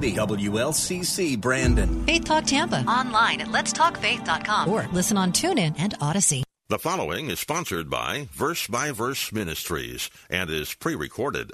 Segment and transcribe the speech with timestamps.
[0.00, 2.04] The WLCC Brandon.
[2.04, 2.80] Faith Talk Tampa.
[2.80, 6.42] Online at letstalkfaith.com or listen on TuneIn and Odyssey.
[6.68, 11.52] The following is sponsored by Verse by Verse Ministries and is pre recorded.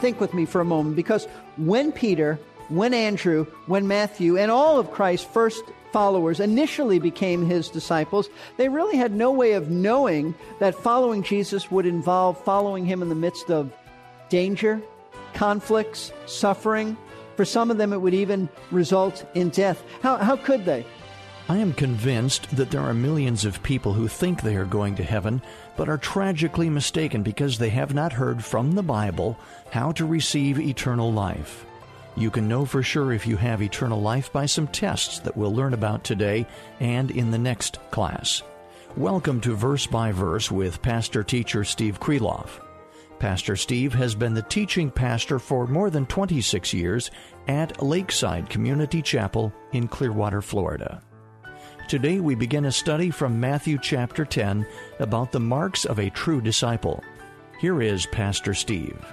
[0.00, 2.38] Think with me for a moment because when Peter,
[2.68, 5.64] when Andrew, when Matthew, and all of Christ's first
[5.96, 8.28] followers initially became his disciples,
[8.58, 13.08] they really had no way of knowing that following Jesus would involve following him in
[13.08, 13.72] the midst of
[14.28, 14.78] danger,
[15.32, 16.98] conflicts, suffering.
[17.36, 19.82] For some of them, it would even result in death.
[20.02, 20.84] How, how could they?
[21.48, 25.02] I am convinced that there are millions of people who think they are going to
[25.02, 25.40] heaven,
[25.76, 29.38] but are tragically mistaken because they have not heard from the Bible
[29.70, 31.65] how to receive eternal life.
[32.18, 35.54] You can know for sure if you have eternal life by some tests that we'll
[35.54, 36.46] learn about today
[36.80, 38.42] and in the next class.
[38.96, 42.62] Welcome to Verse by Verse with Pastor Teacher Steve Kreloff.
[43.18, 47.10] Pastor Steve has been the teaching pastor for more than 26 years
[47.48, 51.02] at Lakeside Community Chapel in Clearwater, Florida.
[51.86, 54.66] Today we begin a study from Matthew chapter 10
[55.00, 57.04] about the marks of a true disciple.
[57.60, 59.04] Here is Pastor Steve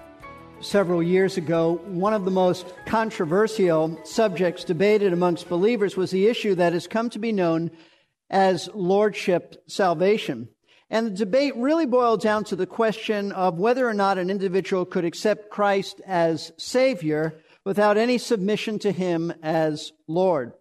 [0.64, 6.56] several years ago, one of the most controversial subjects debated amongst believers was the issue
[6.56, 7.72] that has come to be known
[8.30, 10.48] as lordship salvation.
[10.90, 14.86] And the debate really boiled down to the question of whether or not an individual
[14.86, 20.54] could accept Christ as Savior without any submission to Him as Lord.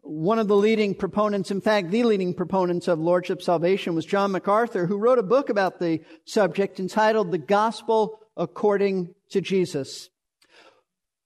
[0.00, 4.32] One of the leading proponents, in fact, the leading proponents of Lordship salvation was John
[4.32, 10.08] MacArthur, who wrote a book about the subject entitled The Gospel According to Jesus.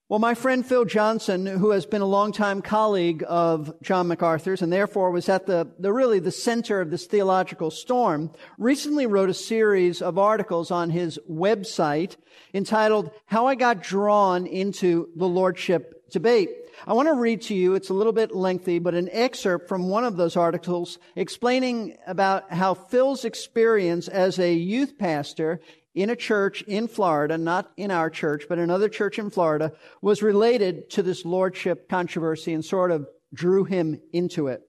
[0.08, 4.70] Well, my friend Phil Johnson, who has been a longtime colleague of John MacArthur's and
[4.70, 9.34] therefore was at the, the really the center of this theological storm, recently wrote a
[9.34, 12.16] series of articles on his website
[12.52, 16.50] entitled How I Got Drawn into the Lordship Debate.
[16.86, 19.88] I want to read to you, it's a little bit lengthy, but an excerpt from
[19.88, 25.60] one of those articles explaining about how Phil's experience as a youth pastor
[25.94, 30.22] in a church in Florida, not in our church, but another church in Florida, was
[30.22, 34.62] related to this lordship controversy and sort of drew him into it.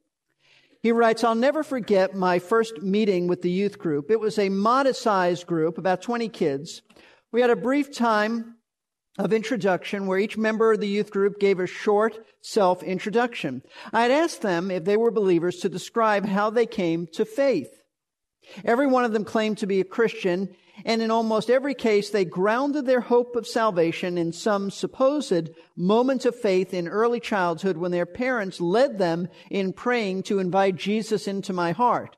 [0.82, 4.12] He writes, I'll never forget my first meeting with the youth group.
[4.12, 6.82] It was a modest sized group, about 20 kids.
[7.32, 8.56] We had a brief time
[9.18, 13.62] of introduction where each member of the youth group gave a short self introduction.
[13.94, 17.82] I had asked them if they were believers to describe how they came to faith.
[18.66, 20.54] Every one of them claimed to be a Christian
[20.86, 26.26] and in almost every case, they grounded their hope of salvation in some supposed moment
[26.26, 31.28] of faith in early childhood when their parents led them in praying to invite Jesus
[31.28, 32.18] into my heart.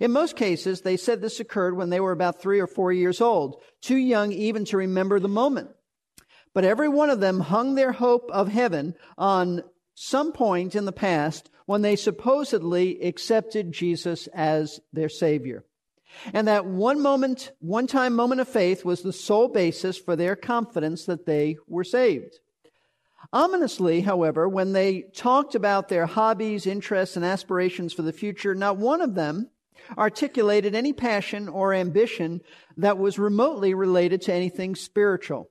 [0.00, 3.20] In most cases, they said this occurred when they were about three or four years
[3.20, 5.70] old, too young even to remember the moment.
[6.54, 9.62] But every one of them hung their hope of heaven on
[9.94, 15.64] some point in the past when they supposedly accepted Jesus as their Savior.
[16.32, 20.36] And that one moment, one time moment of faith was the sole basis for their
[20.36, 22.38] confidence that they were saved.
[23.32, 28.76] Ominously, however, when they talked about their hobbies, interests, and aspirations for the future, not
[28.76, 29.50] one of them
[29.98, 32.40] articulated any passion or ambition
[32.76, 35.50] that was remotely related to anything spiritual.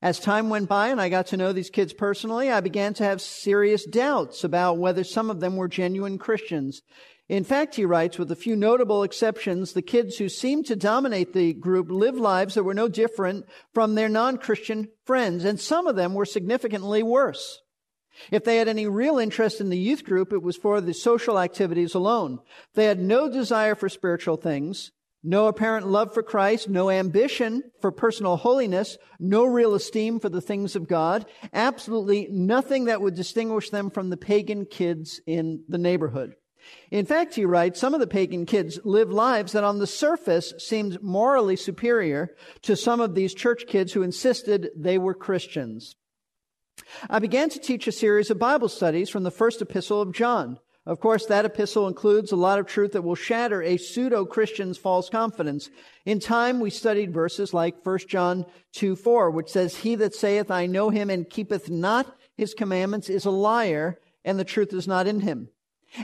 [0.00, 3.04] As time went by and I got to know these kids personally, I began to
[3.04, 6.82] have serious doubts about whether some of them were genuine Christians.
[7.28, 11.32] In fact, he writes, with a few notable exceptions, the kids who seemed to dominate
[11.32, 13.44] the group lived lives that were no different
[13.74, 17.60] from their non-Christian friends, and some of them were significantly worse.
[18.30, 21.38] If they had any real interest in the youth group, it was for the social
[21.38, 22.38] activities alone.
[22.74, 24.90] They had no desire for spiritual things,
[25.22, 30.40] no apparent love for Christ, no ambition for personal holiness, no real esteem for the
[30.40, 35.78] things of God, absolutely nothing that would distinguish them from the pagan kids in the
[35.78, 36.34] neighborhood.
[36.90, 40.52] In fact, he writes, some of the pagan kids live lives that on the surface
[40.58, 45.96] seemed morally superior to some of these church kids who insisted they were Christians.
[47.10, 50.58] I began to teach a series of Bible studies from the first epistle of John,
[50.88, 54.78] Of course, that epistle includes a lot of truth that will shatter a pseudo Christian's
[54.78, 55.68] false confidence.
[56.06, 60.50] In time, we studied verses like 1 John 2 4, which says, He that saith,
[60.50, 64.88] I know him and keepeth not his commandments is a liar, and the truth is
[64.88, 65.50] not in him.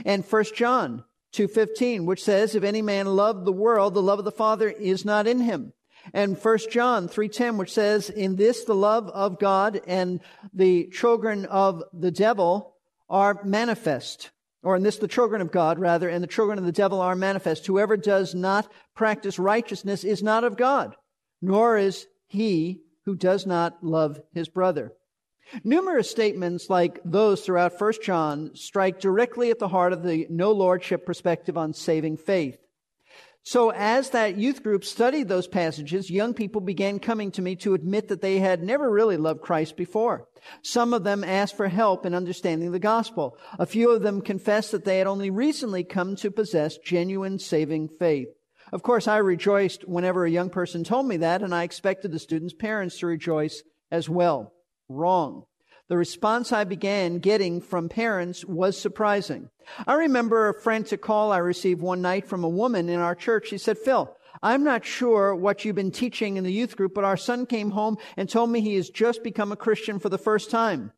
[0.05, 1.03] And 1 John
[1.33, 5.03] 2:15 which says if any man love the world the love of the father is
[5.03, 5.73] not in him
[6.13, 10.21] and 1 John 3:10 which says in this the love of God and
[10.53, 12.77] the children of the devil
[13.09, 14.31] are manifest
[14.65, 17.15] or in this the children of God rather and the children of the devil are
[17.15, 20.95] manifest whoever does not practice righteousness is not of God
[21.41, 24.91] nor is he who does not love his brother
[25.63, 30.51] Numerous statements like those throughout 1 John strike directly at the heart of the no
[30.51, 32.57] lordship perspective on saving faith.
[33.47, 37.75] So as that youth group studied those passages, young people began coming to me to
[37.75, 40.27] admit that they had never really loved Christ before.
[40.63, 43.37] Some of them asked for help in understanding the gospel.
[43.59, 47.89] A few of them confessed that they had only recently come to possess genuine saving
[47.89, 48.29] faith.
[48.73, 52.17] Of course, I rejoiced whenever a young person told me that, and I expected the
[52.17, 53.61] students' parents to rejoice
[53.91, 54.53] as well
[54.89, 55.43] wrong.
[55.87, 59.49] The response I began getting from parents was surprising.
[59.85, 63.49] I remember a frantic call I received one night from a woman in our church.
[63.49, 67.03] She said, Phil, I'm not sure what you've been teaching in the youth group, but
[67.03, 70.17] our son came home and told me he has just become a Christian for the
[70.17, 70.91] first time.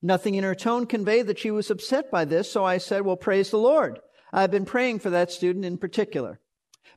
[0.00, 3.16] Nothing in her tone conveyed that she was upset by this, so I said, Well,
[3.16, 4.00] praise the Lord.
[4.32, 6.40] I've been praying for that student in particular.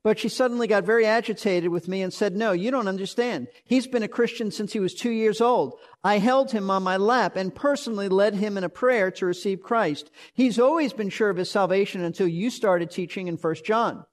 [0.04, 3.48] But she suddenly got very agitated with me and said, No, you don't understand.
[3.66, 5.80] He's been a Christian since he was two years old.
[6.04, 9.62] I held him on my lap and personally led him in a prayer to receive
[9.62, 10.12] Christ.
[10.34, 14.06] He's always been sure of his salvation until you started teaching in 1 John.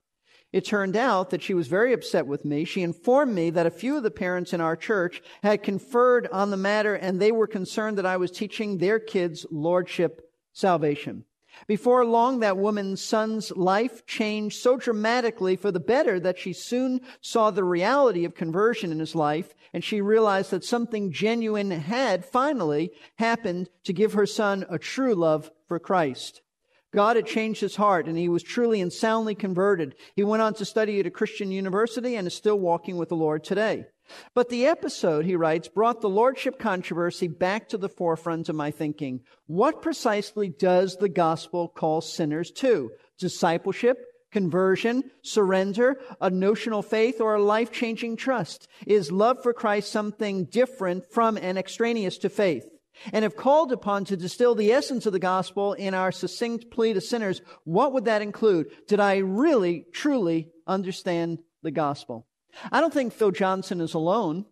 [0.51, 2.63] It turned out that she was very upset with me.
[2.63, 6.49] She informed me that a few of the parents in our church had conferred on
[6.49, 11.25] the matter and they were concerned that I was teaching their kids lordship salvation.
[11.67, 17.01] Before long, that woman's son's life changed so dramatically for the better that she soon
[17.21, 22.25] saw the reality of conversion in his life, and she realized that something genuine had
[22.25, 26.41] finally happened to give her son a true love for Christ.
[26.93, 29.95] God had changed his heart, and he was truly and soundly converted.
[30.15, 33.15] He went on to study at a Christian university and is still walking with the
[33.15, 33.85] Lord today.
[34.33, 38.71] But the episode, he writes, brought the lordship controversy back to the forefront of my
[38.71, 39.21] thinking.
[39.47, 42.91] What precisely does the gospel call sinners to?
[43.17, 43.97] Discipleship,
[44.31, 48.67] conversion, surrender, a notional faith, or a life changing trust?
[48.85, 52.65] Is love for Christ something different from and extraneous to faith?
[53.11, 56.93] And if called upon to distill the essence of the gospel in our succinct plea
[56.93, 58.71] to sinners, what would that include?
[58.87, 62.27] Did I really, truly understand the gospel?
[62.71, 64.45] I don't think Phil Johnson is alone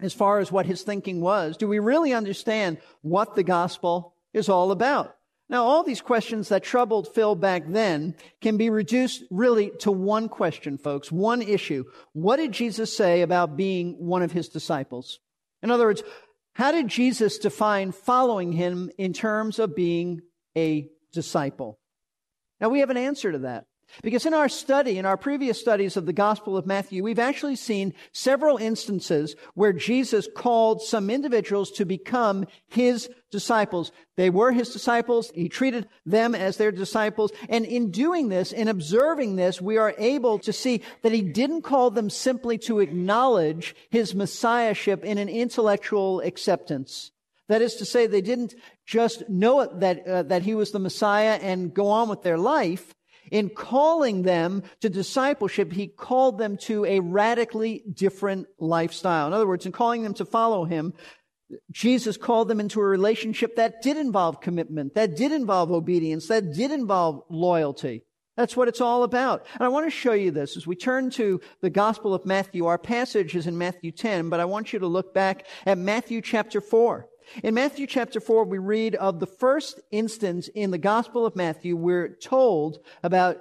[0.00, 1.56] as far as what his thinking was.
[1.56, 5.16] Do we really understand what the gospel is all about?
[5.50, 10.28] Now, all these questions that troubled Phil back then can be reduced really to one
[10.28, 11.84] question, folks, one issue.
[12.12, 15.20] What did Jesus say about being one of his disciples?
[15.62, 16.02] In other words,
[16.52, 20.20] how did Jesus define following him in terms of being
[20.56, 21.78] a disciple?
[22.60, 23.67] Now, we have an answer to that.
[24.02, 27.56] Because in our study, in our previous studies of the Gospel of Matthew, we've actually
[27.56, 33.92] seen several instances where Jesus called some individuals to become his disciples.
[34.16, 35.30] They were his disciples.
[35.34, 37.32] He treated them as their disciples.
[37.48, 41.62] And in doing this, in observing this, we are able to see that he didn't
[41.62, 47.10] call them simply to acknowledge his messiahship in an intellectual acceptance.
[47.48, 48.54] That is to say, they didn't
[48.84, 52.92] just know that, uh, that he was the Messiah and go on with their life.
[53.30, 59.26] In calling them to discipleship, he called them to a radically different lifestyle.
[59.26, 60.94] In other words, in calling them to follow him,
[61.70, 66.52] Jesus called them into a relationship that did involve commitment, that did involve obedience, that
[66.52, 68.04] did involve loyalty.
[68.36, 69.46] That's what it's all about.
[69.54, 72.66] And I want to show you this as we turn to the Gospel of Matthew.
[72.66, 76.22] Our passage is in Matthew 10, but I want you to look back at Matthew
[76.22, 77.08] chapter 4.
[77.42, 81.76] In Matthew chapter 4, we read of the first instance in the Gospel of Matthew
[81.76, 83.36] we're told about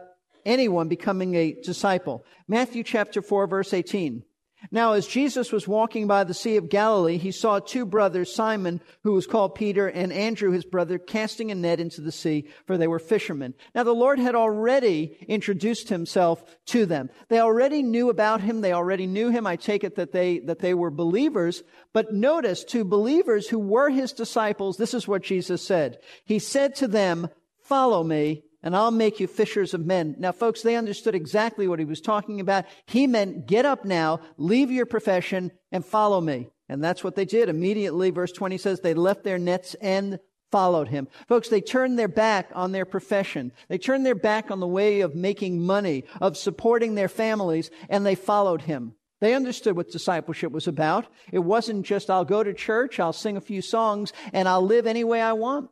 [0.45, 2.25] anyone becoming a disciple.
[2.47, 4.23] Matthew chapter 4, verse 18.
[4.71, 8.81] Now, as Jesus was walking by the Sea of Galilee, he saw two brothers, Simon,
[9.03, 12.75] who was called Peter, and Andrew, his brother, casting a net into the sea, for
[12.75, 13.53] they were fishermen.
[13.75, 17.09] Now, the Lord had already introduced himself to them.
[17.29, 18.61] They already knew about him.
[18.61, 19.45] They already knew him.
[19.45, 21.63] I take it that they, that they were believers.
[21.93, 25.99] But notice, to believers who were his disciples, this is what Jesus said.
[26.25, 27.29] He said to them,
[27.61, 30.17] follow me and I'll make you fishers of men.
[30.19, 32.65] Now, folks, they understood exactly what he was talking about.
[32.85, 36.49] He meant, get up now, leave your profession, and follow me.
[36.67, 37.47] And that's what they did.
[37.47, 40.19] Immediately, verse 20 says, they left their nets and
[40.51, 41.07] followed him.
[41.29, 43.53] Folks, they turned their back on their profession.
[43.69, 48.05] They turned their back on the way of making money, of supporting their families, and
[48.05, 48.95] they followed him.
[49.21, 51.07] They understood what discipleship was about.
[51.31, 54.85] It wasn't just, I'll go to church, I'll sing a few songs, and I'll live
[54.85, 55.69] any way I want.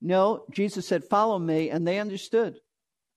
[0.00, 2.56] No, Jesus said, follow me, and they understood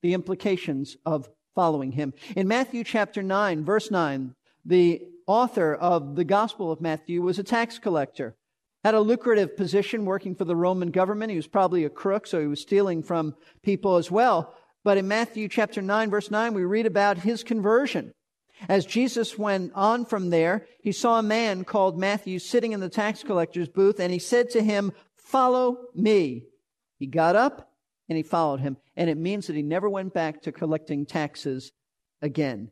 [0.02, 2.14] the implications of following him.
[2.36, 4.34] In Matthew chapter 9, verse 9,
[4.66, 8.36] the author of the Gospel of Matthew was a tax collector
[8.84, 11.32] had a lucrative position working for the Roman government.
[11.32, 14.54] He was probably a crook, so he was stealing from people as well.
[14.84, 18.14] But in Matthew chapter 9, verse 9, we read about his conversion.
[18.68, 22.90] As Jesus went on from there, he saw a man called Matthew sitting in the
[22.90, 26.46] tax collector's booth, and he said to him, Follow me.
[27.00, 27.72] He got up
[28.08, 28.78] and he followed him.
[28.96, 31.72] And it means that he never went back to collecting taxes
[32.22, 32.72] again.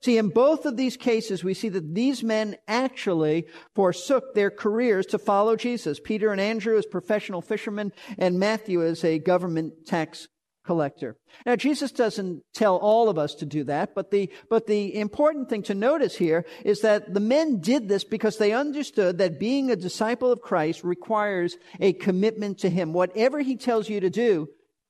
[0.00, 5.06] See, in both of these cases, we see that these men actually forsook their careers
[5.06, 5.98] to follow Jesus.
[5.98, 10.28] Peter and Andrew as professional fishermen, and Matthew as a government tax
[10.68, 11.16] collector.
[11.46, 15.48] Now, Jesus doesn't tell all of us to do that, but the, but the important
[15.48, 19.70] thing to notice here is that the men did this because they understood that being
[19.70, 22.92] a disciple of Christ requires a commitment to Him.
[22.92, 24.48] Whatever He tells you to do,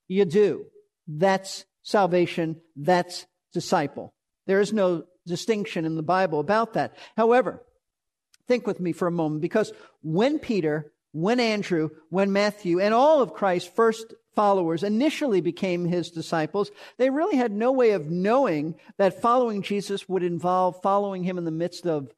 [0.09, 0.65] you do.
[1.07, 2.61] That's salvation.
[2.75, 4.13] That's disciple.
[4.49, 6.97] There is no distinction in the Bible about that.
[7.17, 7.63] However,
[8.49, 13.23] think with me for a moment because when Peter, when Andrew, when Matthew, and all
[13.23, 18.77] of Christ's first followers initially became his disciples, they really had no way of knowing
[18.97, 22.13] that following Jesus would involve following him in the midst of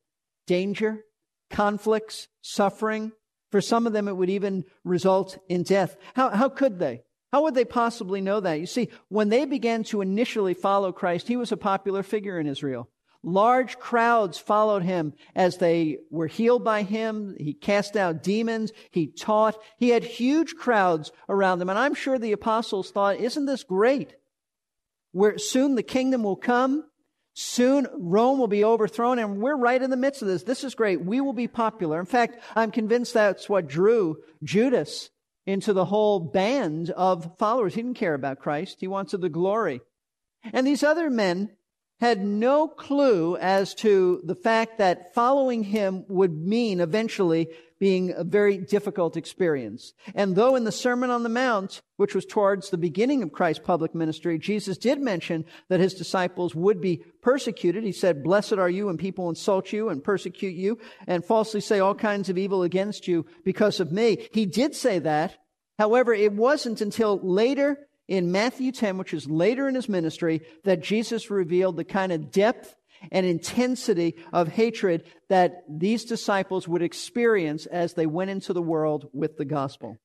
[0.47, 1.05] danger,
[1.51, 3.13] conflicts, suffering.
[3.51, 5.97] For some of them, it would even result in death.
[6.15, 7.03] How, how could they?
[7.33, 8.61] How would they possibly know that?
[8.61, 12.47] You see, when they began to initially follow Christ, he was a popular figure in
[12.47, 12.89] Israel.
[13.23, 17.37] Large crowds followed him as they were healed by him.
[17.39, 18.73] He cast out demons.
[18.91, 19.59] He taught.
[19.79, 21.69] He had huge crowds around him.
[21.69, 24.15] And I'm sure the apostles thought, isn't this great?
[25.13, 26.85] Where soon the kingdom will come.
[27.35, 30.43] Soon Rome will be overthrown and we're right in the midst of this.
[30.43, 31.05] This is great.
[31.05, 32.01] We will be popular.
[32.01, 35.11] In fact, I'm convinced that's what drew Judas
[35.47, 37.75] into the whole band of followers.
[37.75, 38.79] He didn't care about Christ.
[38.81, 39.81] He wanted the glory.
[40.53, 41.51] And these other men
[42.01, 48.25] had no clue as to the fact that following him would mean eventually being a
[48.25, 49.95] very difficult experience.
[50.15, 53.65] And though in the Sermon on the Mount, which was towards the beginning of Christ's
[53.65, 57.83] public ministry, Jesus did mention that his disciples would be persecuted.
[57.83, 61.81] He said, blessed are you when people insult you and persecute you and falsely say
[61.81, 64.29] all kinds of evil against you because of me.
[64.33, 65.37] He did say that.
[65.79, 70.83] However, it wasn't until later in Matthew 10, which is later in his ministry, that
[70.83, 72.75] Jesus revealed the kind of depth
[73.13, 79.09] and intensity of hatred that these disciples would experience as they went into the world
[79.13, 79.97] with the gospel.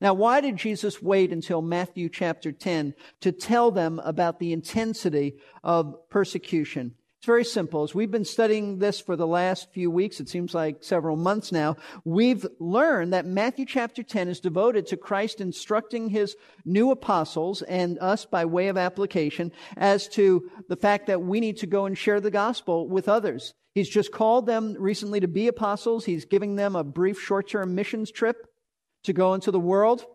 [0.00, 5.34] Now, why did Jesus wait until Matthew chapter 10 to tell them about the intensity
[5.62, 6.94] of persecution?
[7.20, 7.82] It's very simple.
[7.82, 11.52] As we've been studying this for the last few weeks, it seems like several months
[11.52, 16.34] now, we've learned that Matthew chapter 10 is devoted to Christ instructing his
[16.64, 21.58] new apostles and us by way of application as to the fact that we need
[21.58, 23.52] to go and share the gospel with others.
[23.74, 26.06] He's just called them recently to be apostles.
[26.06, 28.46] He's giving them a brief short-term missions trip
[29.04, 30.06] to go into the world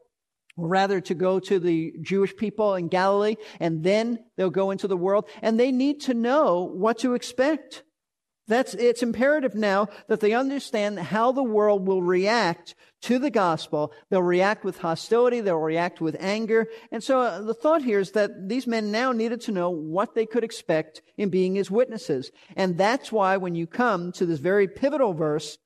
[0.58, 4.98] rather to go to the Jewish people in Galilee and then they'll go into the
[4.98, 7.84] world and they need to know what to expect.
[8.48, 13.92] That's, it's imperative now that they understand how the world will react to the gospel.
[14.10, 15.42] They'll react with hostility.
[15.42, 16.68] They'll react with anger.
[16.92, 20.14] And so uh, the thought here is that these men now needed to know what
[20.14, 22.32] they could expect in being his witnesses.
[22.56, 25.58] And that's why when you come to this very pivotal verse,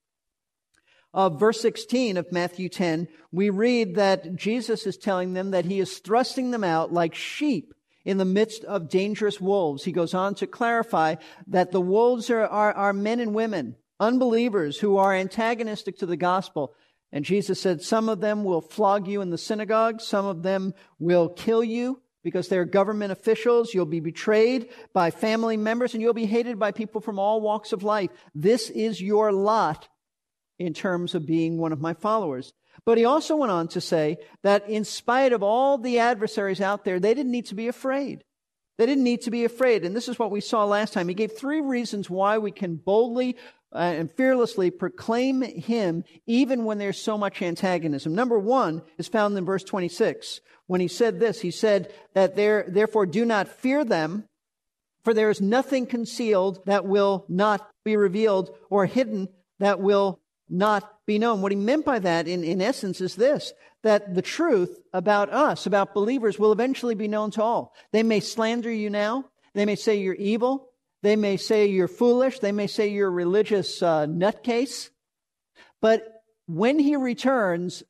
[1.13, 5.79] of verse 16 of Matthew 10, we read that Jesus is telling them that he
[5.79, 7.73] is thrusting them out like sheep
[8.05, 9.83] in the midst of dangerous wolves.
[9.83, 11.15] He goes on to clarify
[11.47, 16.17] that the wolves are, are, are men and women, unbelievers who are antagonistic to the
[16.17, 16.73] gospel.
[17.11, 20.01] And Jesus said, some of them will flog you in the synagogue.
[20.01, 23.73] Some of them will kill you because they're government officials.
[23.73, 27.73] You'll be betrayed by family members and you'll be hated by people from all walks
[27.73, 28.11] of life.
[28.35, 29.87] This is your lot
[30.59, 32.53] in terms of being one of my followers.
[32.85, 36.85] But he also went on to say that in spite of all the adversaries out
[36.85, 38.23] there, they didn't need to be afraid.
[38.77, 39.83] They didn't need to be afraid.
[39.83, 41.07] And this is what we saw last time.
[41.07, 43.35] He gave three reasons why we can boldly
[43.73, 48.15] uh, and fearlessly proclaim him even when there's so much antagonism.
[48.15, 50.41] Number one is found in verse 26.
[50.67, 54.25] When he said this, he said that there, therefore do not fear them,
[55.03, 59.27] for there is nothing concealed that will not be revealed or hidden
[59.59, 61.41] that will not be known.
[61.41, 65.65] What he meant by that, in, in essence, is this that the truth about us,
[65.65, 67.73] about believers, will eventually be known to all.
[67.93, 70.69] They may slander you now, they may say you're evil,
[71.01, 74.89] they may say you're foolish, they may say you're a religious uh, nutcase,
[75.81, 77.83] but when he returns,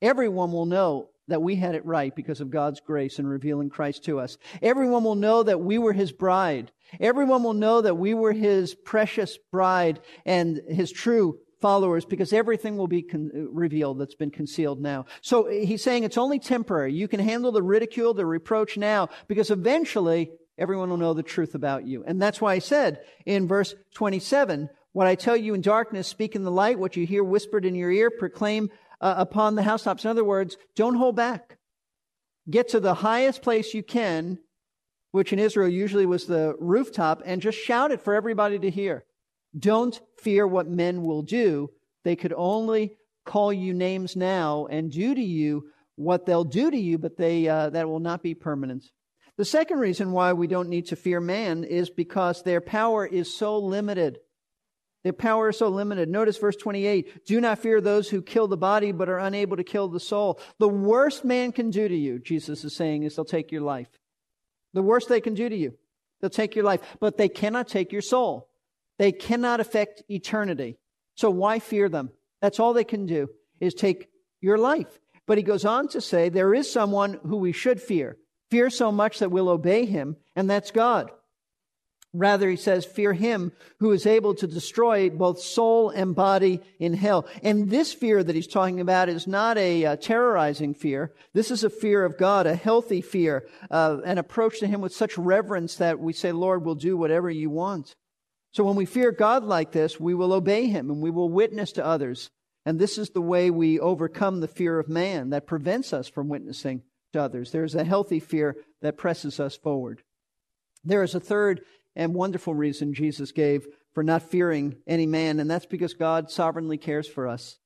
[0.00, 4.04] everyone will know that we had it right because of God's grace in revealing Christ
[4.04, 4.36] to us.
[4.60, 6.70] Everyone will know that we were his bride.
[7.00, 12.76] Everyone will know that we were his precious bride and his true followers because everything
[12.76, 15.06] will be con- revealed that's been concealed now.
[15.22, 16.92] So he's saying it's only temporary.
[16.92, 21.54] You can handle the ridicule, the reproach now because eventually everyone will know the truth
[21.54, 22.04] about you.
[22.06, 26.36] And that's why I said in verse 27, what I tell you in darkness, speak
[26.36, 26.78] in the light.
[26.78, 28.68] What you hear whispered in your ear, proclaim
[29.00, 30.04] uh, upon the housetops.
[30.04, 31.58] In other words, don't hold back.
[32.50, 34.38] Get to the highest place you can,
[35.12, 39.04] which in Israel usually was the rooftop, and just shout it for everybody to hear.
[39.58, 41.70] Don't fear what men will do.
[42.04, 46.78] They could only call you names now and do to you what they'll do to
[46.78, 48.84] you, but they, uh, that will not be permanent.
[49.36, 53.34] The second reason why we don't need to fear man is because their power is
[53.34, 54.18] so limited.
[55.04, 56.08] Their power is so limited.
[56.08, 57.26] Notice verse 28.
[57.26, 60.40] Do not fear those who kill the body, but are unable to kill the soul.
[60.58, 63.88] The worst man can do to you, Jesus is saying, is they'll take your life.
[64.74, 65.74] The worst they can do to you.
[66.20, 68.48] They'll take your life, but they cannot take your soul.
[69.02, 70.78] They cannot affect eternity.
[71.16, 72.10] So why fear them?
[72.40, 74.06] That's all they can do is take
[74.40, 75.00] your life.
[75.26, 78.16] But he goes on to say there is someone who we should fear.
[78.52, 81.10] Fear so much that we'll obey him, and that's God.
[82.12, 86.94] Rather, he says, fear him who is able to destroy both soul and body in
[86.94, 87.26] hell.
[87.42, 91.12] And this fear that he's talking about is not a uh, terrorizing fear.
[91.34, 94.94] This is a fear of God, a healthy fear, uh, an approach to him with
[94.94, 97.96] such reverence that we say, Lord, we'll do whatever you want.
[98.52, 101.72] So when we fear God like this, we will obey him and we will witness
[101.72, 102.30] to others.
[102.64, 106.28] And this is the way we overcome the fear of man that prevents us from
[106.28, 106.82] witnessing
[107.12, 107.50] to others.
[107.50, 110.02] There's a healthy fear that presses us forward.
[110.84, 111.62] There is a third
[111.96, 116.78] and wonderful reason Jesus gave for not fearing any man, and that's because God sovereignly
[116.78, 117.58] cares for us.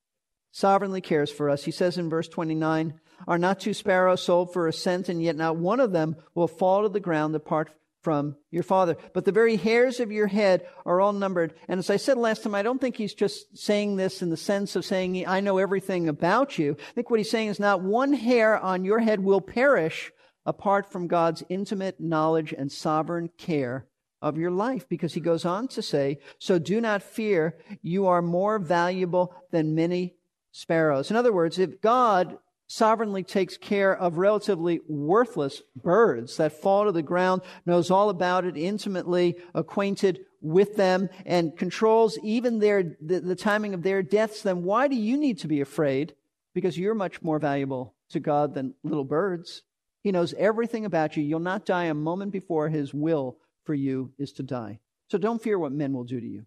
[0.52, 1.64] Sovereignly cares for us.
[1.64, 5.36] He says in verse 29, Are not two sparrows sold for a cent, and yet
[5.36, 7.70] not one of them will fall to the ground apart
[8.06, 8.96] from your father.
[9.14, 11.54] But the very hairs of your head are all numbered.
[11.66, 14.36] And as I said last time, I don't think he's just saying this in the
[14.36, 16.76] sense of saying, I know everything about you.
[16.78, 20.12] I think what he's saying is not one hair on your head will perish
[20.44, 23.88] apart from God's intimate knowledge and sovereign care
[24.22, 28.22] of your life because he goes on to say, So do not fear, you are
[28.22, 30.14] more valuable than many
[30.52, 31.10] sparrows.
[31.10, 36.92] In other words, if God sovereignly takes care of relatively worthless birds that fall to
[36.92, 43.20] the ground, knows all about it, intimately acquainted with them, and controls even their, the,
[43.20, 46.14] the timing of their deaths, then why do you need to be afraid?
[46.54, 49.62] Because you're much more valuable to God than little birds.
[50.02, 51.22] He knows everything about you.
[51.22, 54.78] You'll not die a moment before his will for you is to die.
[55.10, 56.46] So don't fear what men will do to you.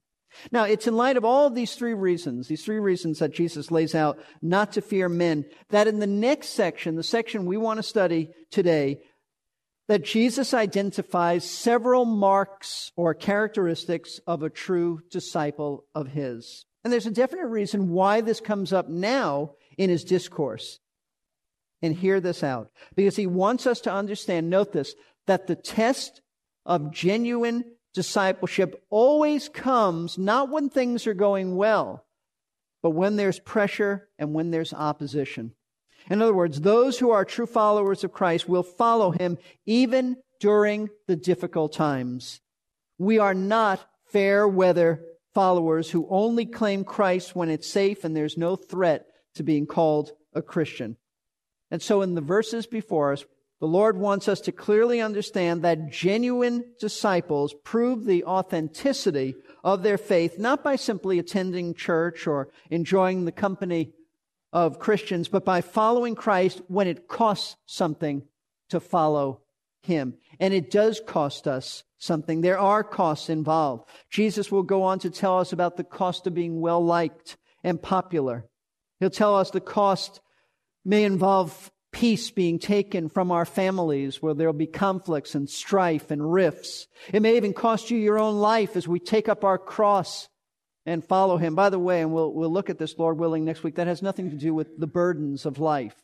[0.52, 3.96] Now, it's in light of all these three reasons, these three reasons that Jesus lays
[3.96, 7.84] out not to fear men, that in the next section, the section we want to
[7.84, 9.02] study today,
[9.88, 16.66] that Jesus identifies several marks or characteristics of a true disciple of his.
[16.84, 20.80] And there's a definite reason why this comes up now in his discourse.
[21.82, 22.72] And hear this out.
[22.96, 24.94] Because he wants us to understand, note this,
[25.28, 26.22] that the test
[26.66, 27.64] of genuine
[28.00, 32.06] discipleship always comes not when things are going well,
[32.82, 35.54] but when there's pressure and when there's opposition.
[36.10, 40.88] In other words, those who are true followers of Christ will follow him even during
[41.08, 42.40] the difficult times.
[42.98, 45.02] We are not fair weather
[45.34, 50.14] followers who only claim Christ when it's safe and there's no threat to being called
[50.34, 50.96] a Christian.
[51.70, 53.26] And so in the verses before us,
[53.60, 59.98] the Lord wants us to clearly understand that genuine disciples prove the authenticity of their
[59.98, 63.92] faith not by simply attending church or enjoying the company
[64.54, 68.24] of Christians, but by following Christ when it costs something
[68.70, 69.42] to follow
[69.82, 70.16] Him.
[70.40, 72.42] And it does cost us something.
[72.42, 73.90] There are costs involved.
[74.10, 77.82] Jesus will go on to tell us about the cost of being well liked and
[77.82, 78.46] popular.
[79.00, 80.22] He'll tell us the cost
[80.86, 86.32] may involve peace being taken from our families where there'll be conflicts and strife and
[86.32, 86.88] rifts.
[87.12, 90.30] It may even cost you your own life as we take up our cross
[90.86, 91.56] and follow him.
[91.56, 94.02] By the way, and we'll, we'll look at this, Lord willing, next week, that has
[94.02, 95.96] nothing to do with the burdens of life.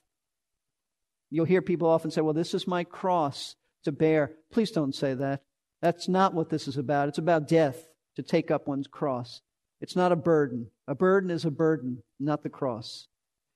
[1.29, 4.31] You'll hear people often say, well, this is my cross to bear.
[4.51, 5.41] Please don't say that.
[5.81, 7.09] That's not what this is about.
[7.09, 9.41] It's about death, to take up one's cross.
[9.81, 10.71] It's not a burden.
[10.87, 13.07] A burden is a burden, not the cross.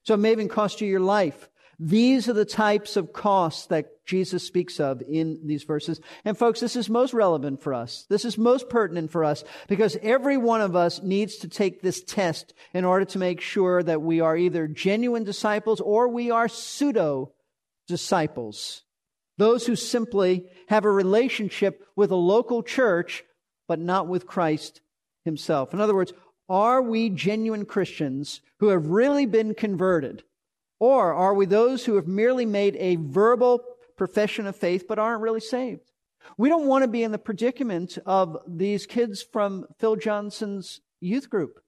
[0.04, 1.50] So it may even cost you your life.
[1.80, 6.02] These are the types of costs that Jesus speaks of in these verses.
[6.26, 8.06] And folks, this is most relevant for us.
[8.10, 12.04] This is most pertinent for us because every one of us needs to take this
[12.04, 16.50] test in order to make sure that we are either genuine disciples or we are
[16.50, 17.32] pseudo
[17.88, 18.84] disciples.
[19.38, 23.24] Those who simply have a relationship with a local church,
[23.70, 24.82] but not with Christ
[25.24, 25.74] himself.
[25.74, 26.12] In other words,
[26.50, 30.24] are we genuine Christians who have really been converted?
[30.80, 33.62] Or are we those who have merely made a verbal
[33.98, 35.92] profession of faith but aren't really saved?
[36.38, 41.30] We don't want to be in the predicament of these kids from Phil Johnson's youth
[41.30, 41.62] group,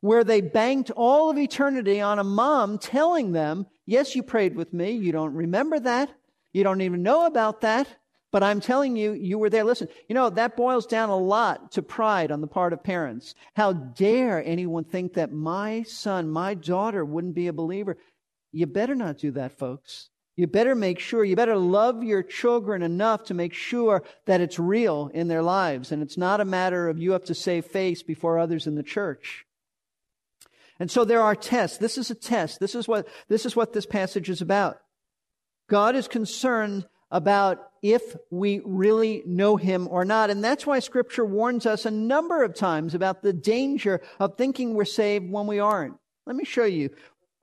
[0.00, 4.72] where they banked all of eternity on a mom telling them, Yes, you prayed with
[4.72, 4.92] me.
[4.92, 6.10] You don't remember that.
[6.52, 7.88] You don't even know about that.
[8.30, 9.62] But I'm telling you, you were there.
[9.62, 13.34] Listen, you know, that boils down a lot to pride on the part of parents.
[13.54, 17.98] How dare anyone think that my son, my daughter wouldn't be a believer?
[18.52, 20.10] You better not do that, folks.
[20.36, 24.58] You better make sure, you better love your children enough to make sure that it's
[24.58, 25.92] real in their lives.
[25.92, 28.82] And it's not a matter of you have to save face before others in the
[28.82, 29.44] church.
[30.78, 31.78] And so there are tests.
[31.78, 32.60] This is a test.
[32.60, 34.80] This is what, this is what this passage is about.
[35.68, 40.30] God is concerned about if we really know him or not.
[40.30, 44.72] And that's why scripture warns us a number of times about the danger of thinking
[44.72, 45.96] we're saved when we aren't.
[46.26, 46.90] Let me show you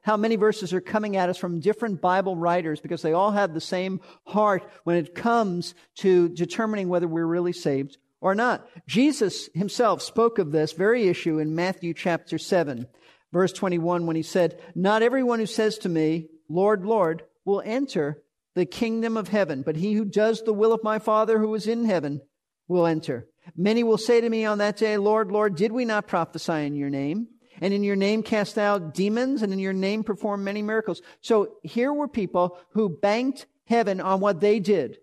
[0.02, 3.54] how many verses are coming at us from different Bible writers because they all have
[3.54, 8.68] the same heart when it comes to determining whether we're really saved or not.
[8.88, 12.88] Jesus himself spoke of this very issue in Matthew chapter 7,
[13.32, 18.22] verse 21, when he said, Not everyone who says to me, Lord, Lord, will enter
[18.56, 21.68] the kingdom of heaven, but he who does the will of my Father who is
[21.68, 22.22] in heaven
[22.68, 23.28] will enter.
[23.56, 26.76] Many will say to me on that day, Lord, Lord, did we not prophesy in
[26.76, 27.28] your name?
[27.62, 31.02] And in your name cast out demons, and in your name perform many miracles.
[31.22, 34.98] So here were people who banked heaven on what they did.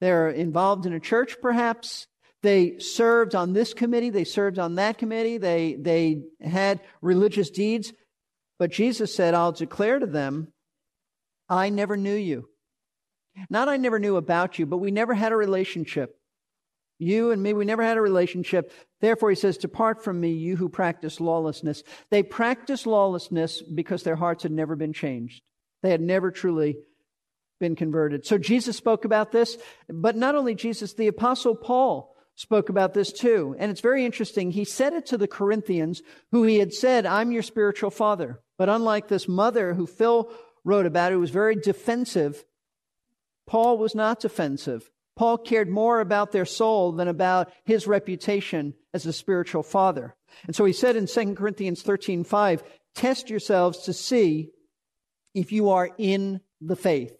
[0.00, 2.06] They're involved in a church, perhaps.
[2.42, 4.10] They served on this committee.
[4.10, 5.38] They served on that committee.
[5.38, 7.92] They, they had religious deeds.
[8.58, 10.52] But Jesus said, I'll declare to them,
[11.48, 12.48] I never knew you.
[13.50, 16.18] Not I never knew about you, but we never had a relationship.
[16.98, 18.72] You and me, we never had a relationship.
[19.00, 21.82] Therefore, he says, Depart from me, you who practice lawlessness.
[22.10, 25.42] They practiced lawlessness because their hearts had never been changed.
[25.82, 26.76] They had never truly
[27.60, 28.26] been converted.
[28.26, 29.56] So Jesus spoke about this,
[29.88, 33.56] but not only Jesus, the apostle Paul spoke about this too.
[33.58, 34.50] And it's very interesting.
[34.50, 38.40] He said it to the Corinthians, who he had said, I'm your spiritual father.
[38.58, 40.30] But unlike this mother who Phil
[40.64, 42.44] wrote about, who was very defensive,
[43.46, 44.90] Paul was not defensive.
[45.16, 50.14] Paul cared more about their soul than about his reputation as a spiritual father.
[50.46, 52.62] And so he said in 2 Corinthians 13, 5,
[52.94, 54.50] test yourselves to see
[55.34, 57.16] if you are in the faith.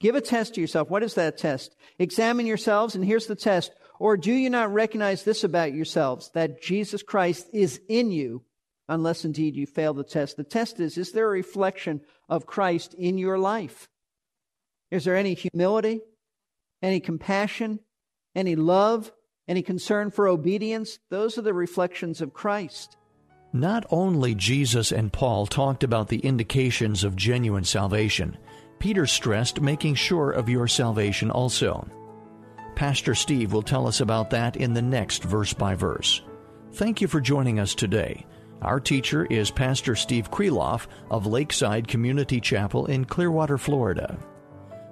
[0.00, 0.88] Give a test to yourself.
[0.88, 1.74] What is that test?
[1.98, 3.72] Examine yourselves, and here's the test.
[3.98, 8.44] Or do you not recognize this about yourselves, that Jesus Christ is in you,
[8.88, 10.36] unless indeed you fail the test?
[10.36, 13.88] The test is, is there a reflection of Christ in your life?
[14.90, 16.00] Is there any humility?
[16.82, 17.80] Any compassion,
[18.34, 19.12] any love,
[19.46, 22.96] any concern for obedience, those are the reflections of Christ.
[23.52, 28.36] Not only Jesus and Paul talked about the indications of genuine salvation,
[28.78, 31.88] Peter stressed making sure of your salvation also.
[32.74, 36.22] Pastor Steve will tell us about that in the next verse by verse.
[36.74, 38.26] Thank you for joining us today.
[38.60, 44.18] Our teacher is Pastor Steve Kreloff of Lakeside Community Chapel in Clearwater, Florida.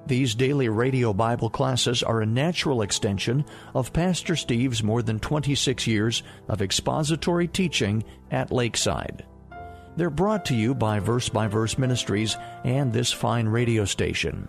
[0.06, 5.84] These daily radio Bible classes are a natural extension of Pastor Steve's more than 26
[5.88, 9.26] years of expository teaching at Lakeside.
[9.96, 14.48] They're brought to you by Verse by Verse Ministries and this fine radio station.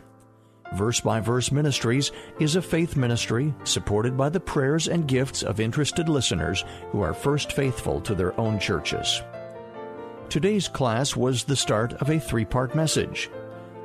[0.75, 5.59] Verse by Verse Ministries is a faith ministry supported by the prayers and gifts of
[5.59, 9.23] interested listeners who are first faithful to their own churches.
[10.29, 13.31] Today's class was the start of a three part message.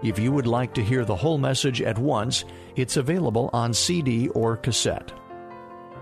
[0.02, 4.28] If you would like to hear the whole message at once, it's available on CD
[4.28, 5.12] or cassette.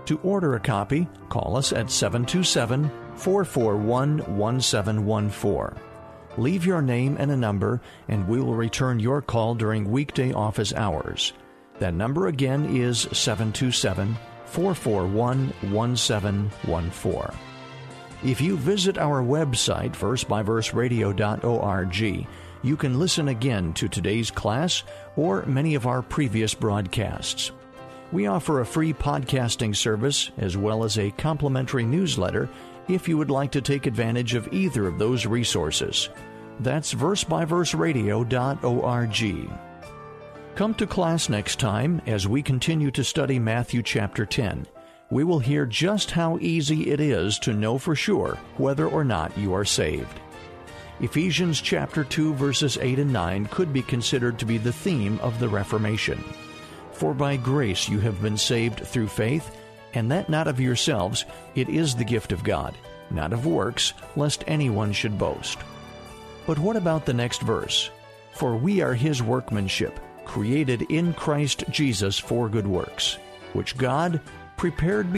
[0.05, 5.79] To order a copy, call us at 727 441 1714.
[6.37, 10.73] Leave your name and a number, and we will return your call during weekday office
[10.73, 11.33] hours.
[11.79, 17.37] That number again is 727 441 1714.
[18.23, 22.27] If you visit our website, versebyverseradio.org,
[22.63, 24.83] you can listen again to today's class
[25.15, 27.51] or many of our previous broadcasts.
[28.11, 32.49] We offer a free podcasting service as well as a complimentary newsletter
[32.87, 36.09] if you would like to take advantage of either of those resources.
[36.59, 39.49] That's versebyverseradio.org.
[40.55, 44.67] Come to class next time as we continue to study Matthew chapter 10.
[45.09, 49.37] We will hear just how easy it is to know for sure whether or not
[49.37, 50.19] you are saved.
[51.01, 55.39] Ephesians chapter 2 verses 8 and 9 could be considered to be the theme of
[55.39, 56.23] the Reformation.
[56.91, 59.49] For by grace you have been saved through faith,
[59.95, 62.77] and that not of yourselves, it is the gift of God,
[63.09, 65.57] not of works, lest anyone should boast.
[66.45, 67.89] But what about the next verse?
[68.33, 73.17] For we are his workmanship, created in Christ Jesus for good works,
[73.53, 74.21] which God
[74.55, 75.17] prepared